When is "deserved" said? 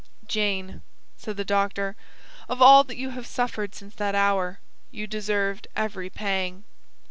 5.05-5.67